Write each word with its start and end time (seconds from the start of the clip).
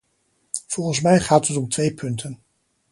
Volgens 0.67 1.01
mij 1.01 1.19
gaat 1.19 1.57
om 1.57 1.69
twee 1.69 1.93
punten. 1.93 2.39